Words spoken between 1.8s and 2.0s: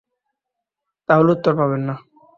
না।